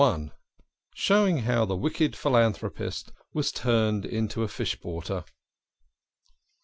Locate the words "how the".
1.43-1.75